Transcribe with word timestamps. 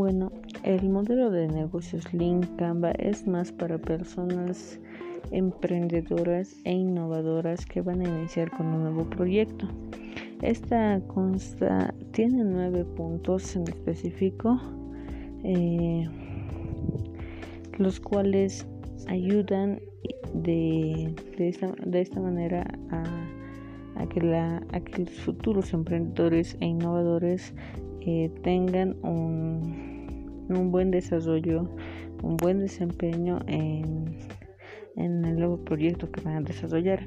Bueno, 0.00 0.32
el 0.62 0.88
modelo 0.88 1.30
de 1.30 1.46
negocios 1.46 2.10
Lean 2.14 2.40
Canva 2.56 2.92
es 2.92 3.26
más 3.26 3.52
para 3.52 3.76
personas 3.76 4.80
emprendedoras 5.30 6.56
e 6.64 6.72
innovadoras 6.72 7.66
que 7.66 7.82
van 7.82 8.00
a 8.00 8.08
iniciar 8.08 8.50
con 8.50 8.68
un 8.68 8.84
nuevo 8.84 9.04
proyecto. 9.10 9.68
Esta 10.40 11.02
consta 11.06 11.92
tiene 12.12 12.44
nueve 12.44 12.86
puntos 12.86 13.54
en 13.54 13.64
específico, 13.64 14.58
eh, 15.44 16.08
los 17.76 18.00
cuales 18.00 18.66
ayudan 19.06 19.82
de, 20.32 21.14
esta, 21.36 22.20
manera 22.20 22.66
a, 22.88 24.06
que 24.06 24.22
los 24.22 25.10
futuros 25.10 25.74
emprendedores 25.74 26.56
e 26.60 26.64
innovadores 26.68 27.52
eh, 28.00 28.30
tengan 28.42 28.96
un, 29.02 30.46
un 30.48 30.70
buen 30.70 30.90
desarrollo, 30.90 31.68
un 32.22 32.36
buen 32.36 32.60
desempeño 32.60 33.40
en, 33.46 34.16
en 34.96 35.24
el 35.24 35.38
nuevo 35.38 35.58
proyecto 35.64 36.10
que 36.10 36.20
van 36.20 36.36
a 36.36 36.40
desarrollar. 36.40 37.06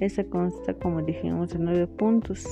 Esta 0.00 0.24
consta, 0.24 0.74
como 0.74 1.02
dijimos, 1.02 1.52
de 1.52 1.58
nueve 1.60 1.86
puntos. 1.86 2.46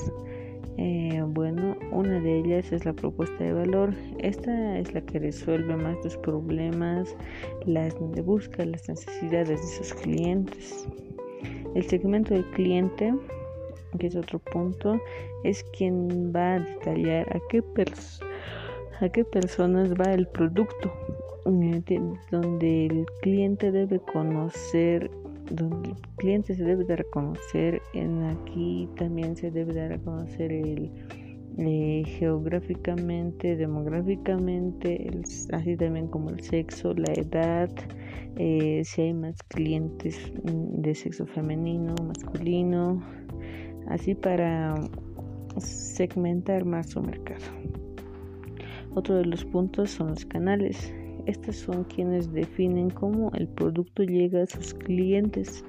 Eh, 0.77 1.23
bueno, 1.27 1.77
una 1.93 2.21
de 2.21 2.39
ellas 2.39 2.73
es 2.73 2.85
la 2.85 2.93
propuesta 2.93 3.43
de 3.45 3.53
valor. 3.53 3.93
Esta 4.19 4.79
es 4.79 4.95
la 4.95 5.01
que 5.01 5.19
resuelve 5.19 5.77
más 5.77 5.97
los 6.05 6.17
problemas, 6.19 7.15
las 7.67 7.95
busca 8.25 8.65
las 8.65 8.89
necesidades 8.89 9.61
de 9.61 9.85
sus 9.85 9.93
clientes. 9.95 10.89
El 11.75 11.83
segmento 11.85 12.35
del 12.35 12.45
cliente, 12.53 13.13
que 13.99 14.07
es 14.07 14.17
otro 14.17 14.39
punto, 14.39 15.01
es 15.45 15.65
quien 15.77 16.33
va 16.35 16.55
a 16.55 16.61
detallar 16.61 17.37
a 17.37 17.41
qué, 17.49 17.63
a 19.01 19.09
qué 19.09 19.25
personas 19.25 19.93
va 19.95 20.13
el 20.13 20.27
producto, 20.29 20.93
eh, 21.47 21.83
donde 22.31 22.87
el 22.87 23.07
cliente 23.23 23.73
debe 23.73 23.99
conocer 24.01 25.11
donde 25.51 25.91
el 25.91 25.97
cliente 26.17 26.55
se 26.55 26.65
debe 26.65 26.85
de 26.85 26.97
reconocer, 26.97 27.83
en 27.93 28.23
aquí 28.25 28.89
también 28.97 29.37
se 29.37 29.51
debe 29.51 29.73
de 29.73 29.89
reconocer 29.89 30.53
el 30.53 30.91
eh, 31.59 32.05
geográficamente, 32.07 33.57
demográficamente, 33.57 35.11
así 35.53 35.77
también 35.77 36.07
como 36.07 36.31
el 36.31 36.41
sexo, 36.41 36.95
la 36.95 37.13
edad, 37.13 37.69
eh, 38.37 38.83
si 38.85 39.03
hay 39.03 39.15
más 39.15 39.43
clientes 39.49 40.33
mm, 40.45 40.81
de 40.81 40.95
sexo 40.95 41.27
femenino, 41.27 41.95
masculino, 42.07 43.03
así 43.89 44.15
para 44.15 44.75
segmentar 45.59 46.65
más 46.65 46.91
su 46.91 47.03
mercado. 47.03 47.45
Otro 48.95 49.17
de 49.17 49.27
los 49.27 49.45
puntos 49.45 49.91
son 49.91 50.09
los 50.09 50.25
canales. 50.25 50.93
Estos 51.27 51.57
son 51.57 51.85
quienes 51.85 52.33
definen 52.33 52.91
cómo 52.91 53.31
el 53.35 53.47
producto 53.47 54.03
llega 54.03 54.43
a 54.43 54.47
sus 54.47 54.75
clientes 54.75 55.65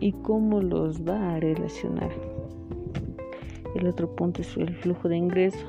y 0.00 0.12
cómo 0.12 0.60
los 0.60 1.02
va 1.02 1.34
a 1.34 1.40
relacionar. 1.40 2.10
El 3.74 3.86
otro 3.86 4.14
punto 4.14 4.42
es 4.42 4.56
el 4.56 4.74
flujo 4.76 5.08
de 5.08 5.16
ingreso, 5.16 5.66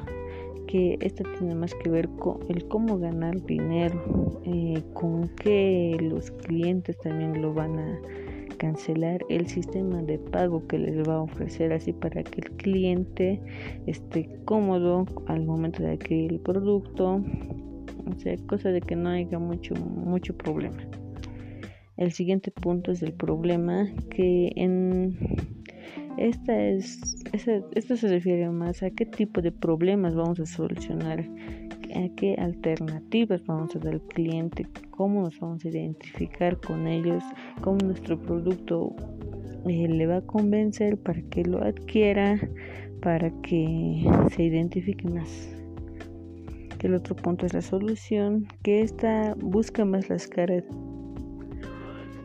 que 0.67 0.98
esto 1.02 1.23
tiene 1.38 1.56
más 1.56 1.73
que 1.76 1.89
ver 1.89 2.09
con 2.09 2.39
el 2.50 2.67
cómo 2.67 2.98
ganar 2.98 3.42
dinero, 3.45 4.42
eh, 4.44 4.84
con 4.94 5.30
qué 5.30 5.98
los 6.02 6.31
clientes 6.31 6.98
también 7.00 7.42
lo 7.42 7.54
van 7.54 7.80
a 7.80 8.02
cancelar 8.54 9.26
el 9.30 9.48
sistema 9.48 10.02
de 10.02 10.18
pago 10.20 10.66
que 10.68 10.78
les 10.78 11.08
va 11.08 11.16
a 11.16 11.22
ofrecer 11.22 11.73
así 11.73 11.94
para 11.94 12.23
que 12.23 12.42
el 12.42 12.52
cliente 12.58 13.42
esté 13.88 14.30
cómodo 14.45 15.06
al 15.28 15.45
momento 15.45 15.84
de 15.84 15.92
adquirir 15.92 16.34
el 16.34 16.40
producto 16.40 17.22
o 18.06 18.20
sea, 18.20 18.36
cosa 18.48 18.70
de 18.70 18.82
que 18.82 18.95
no 18.95 19.10
haya 19.10 19.39
mucho, 19.39 19.76
mucho 19.76 20.36
problema. 20.36 20.77
El 21.98 22.11
siguiente 22.11 22.52
punto 22.52 22.92
es 22.92 23.02
el 23.02 23.14
problema 23.14 23.88
que 24.10 24.52
en 24.56 25.17
esta 26.17 26.60
es, 26.60 27.17
esto 27.33 27.98
se 27.98 28.08
refiere 28.08 28.50
más 28.50 28.83
a 28.83 28.92
qué 28.92 29.06
tipo 29.06 29.42
de 29.42 29.52
problemas 29.52 30.16
vamos 30.16 30.39
a 30.39 30.45
solucionar, 30.45 31.27
a 31.95 32.15
qué 32.15 32.36
alternativas 32.36 33.45
vamos 33.45 33.76
a 33.76 33.80
dar 33.80 33.93
al 33.93 34.02
cliente, 34.02 34.67
cómo 34.92 35.21
nos 35.21 35.39
vamos 35.39 35.64
a 35.65 35.70
identificar 35.70 36.59
con 36.59 36.87
ellos, 36.87 37.23
cómo 37.61 37.77
nuestro 37.83 38.20
producto 38.20 38.95
eh, 39.67 39.87
le 39.87 40.08
va 40.08 40.17
a 40.17 40.21
convencer 40.21 40.98
para 40.98 41.21
que 41.21 41.43
lo 41.43 41.64
adquiera, 41.64 42.39
para 43.02 43.30
que 43.42 44.05
se 44.32 44.43
identifique 44.43 45.08
más. 45.08 45.49
El 46.82 46.95
otro 46.95 47.15
punto 47.15 47.45
es 47.45 47.53
la 47.53 47.61
solución, 47.61 48.45
que 48.61 48.82
esta 48.82 49.36
busca 49.36 49.86
más 49.86 50.09
las, 50.09 50.30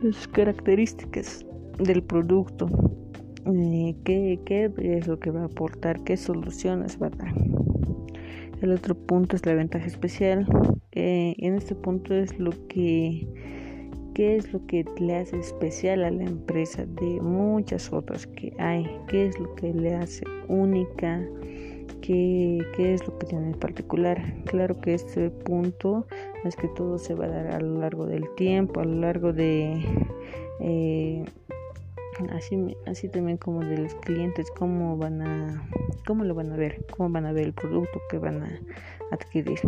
las 0.01 0.27
características 0.27 1.45
del 1.77 2.03
producto, 2.03 2.67
eh, 3.45 3.95
qué, 4.03 4.37
qué 4.45 4.69
es 4.79 5.07
lo 5.07 5.17
que 5.17 5.31
va 5.31 5.43
a 5.43 5.45
aportar, 5.45 6.03
qué 6.03 6.17
soluciones 6.17 7.01
va 7.01 7.07
a 7.07 7.11
dar. 7.11 7.33
El 8.61 8.71
otro 8.71 8.95
punto 8.95 9.35
es 9.35 9.45
la 9.45 9.53
ventaja 9.53 9.85
especial. 9.85 10.45
en 10.91 11.55
este 11.55 11.75
punto 11.75 12.13
es 12.13 12.37
lo 12.39 12.51
que 12.67 13.27
qué 14.19 14.35
es 14.35 14.51
lo 14.51 14.65
que 14.65 14.83
le 14.99 15.15
hace 15.15 15.39
especial 15.39 16.03
a 16.03 16.11
la 16.11 16.23
empresa 16.25 16.85
de 16.85 17.21
muchas 17.21 17.93
otras 17.93 18.27
que 18.27 18.53
hay, 18.59 18.85
qué 19.07 19.27
es 19.27 19.39
lo 19.39 19.55
que 19.55 19.73
le 19.73 19.95
hace 19.95 20.25
única, 20.49 21.25
qué, 22.01 22.59
es 22.77 23.07
lo 23.07 23.17
que 23.17 23.27
tiene 23.27 23.51
en 23.51 23.59
particular. 23.59 24.21
Claro 24.43 24.77
que 24.81 24.95
este 24.95 25.29
punto 25.29 26.05
es 26.43 26.57
que 26.57 26.67
todo 26.67 26.97
se 26.97 27.13
va 27.13 27.27
a 27.27 27.29
dar 27.29 27.47
a 27.47 27.61
lo 27.61 27.79
largo 27.79 28.07
del 28.07 28.25
tiempo, 28.35 28.81
a 28.81 28.83
lo 28.83 28.95
largo 28.99 29.31
de... 29.31 29.81
Eh, 30.59 31.23
así, 32.31 32.75
así 32.85 33.09
también 33.09 33.37
como 33.37 33.61
de 33.61 33.77
los 33.77 33.95
clientes, 33.95 34.47
cómo 34.57 34.97
van 34.97 35.21
a, 35.21 35.67
cómo 36.05 36.23
lo 36.23 36.35
van 36.35 36.51
a 36.51 36.55
ver, 36.55 36.85
cómo 36.95 37.09
van 37.09 37.25
a 37.25 37.31
ver 37.31 37.45
el 37.45 37.53
producto 37.53 38.01
que 38.09 38.17
van 38.17 38.43
a 38.43 38.59
adquirir. 39.11 39.59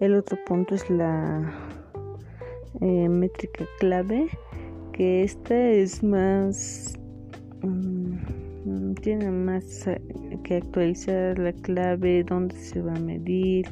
El 0.00 0.14
otro 0.14 0.38
punto 0.46 0.74
es 0.74 0.88
la 0.90 1.52
eh, 2.80 3.08
métrica 3.08 3.64
clave, 3.78 4.28
que 4.92 5.22
esta 5.22 5.56
es 5.56 6.02
más... 6.02 6.94
Mm, 7.62 8.16
Mm, 8.68 8.94
tiene 8.94 9.30
más 9.30 9.86
eh, 9.86 9.98
que 10.44 10.56
actualizar 10.56 11.38
la 11.38 11.52
clave, 11.54 12.22
dónde 12.24 12.54
se 12.56 12.82
va 12.82 12.94
a 12.94 13.00
medir 13.00 13.66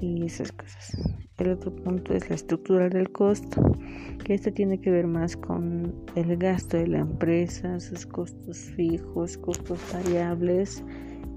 y 0.00 0.24
esas 0.24 0.52
cosas. 0.52 0.96
El 1.38 1.50
otro 1.52 1.74
punto 1.74 2.14
es 2.14 2.28
la 2.28 2.34
estructura 2.34 2.88
del 2.88 3.10
costo, 3.10 3.62
que 4.24 4.34
esto 4.34 4.52
tiene 4.52 4.80
que 4.80 4.90
ver 4.90 5.06
más 5.06 5.36
con 5.36 5.94
el 6.14 6.36
gasto 6.36 6.76
de 6.76 6.86
la 6.86 6.98
empresa, 6.98 7.80
sus 7.80 8.06
costos 8.06 8.58
fijos, 8.76 9.38
costos 9.38 9.78
variables 9.92 10.84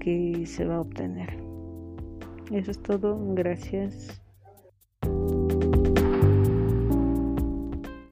que 0.00 0.44
se 0.46 0.64
va 0.64 0.76
a 0.76 0.80
obtener. 0.80 1.38
Eso 2.52 2.70
es 2.70 2.82
todo, 2.82 3.18
gracias. 3.34 4.23